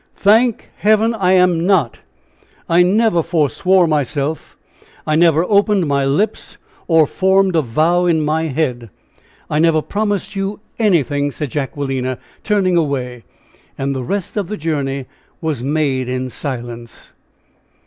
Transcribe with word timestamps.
"Thank 0.15 0.71
Heaven, 0.77 1.13
I 1.13 1.33
am 1.33 1.63
not! 1.67 1.99
I 2.67 2.81
never 2.81 3.21
foreswore 3.21 3.85
myself. 3.87 4.57
I 5.05 5.15
never 5.15 5.43
opened 5.43 5.85
my 5.87 6.05
lips, 6.05 6.57
or 6.87 7.05
formed 7.05 7.55
a 7.55 7.61
vow 7.61 8.07
in 8.07 8.21
my 8.25 8.45
head. 8.45 8.89
I 9.47 9.59
never 9.59 9.83
promised 9.83 10.35
you 10.35 10.59
anything," 10.79 11.29
said 11.29 11.51
Jacquelina, 11.51 12.17
turning 12.43 12.77
away; 12.77 13.25
and 13.77 13.93
the 13.93 14.01
rest 14.03 14.37
of 14.37 14.47
the 14.47 14.57
journey 14.57 15.05
was 15.39 15.63
made 15.63 16.09
in 16.09 16.31
silence. 16.31 17.11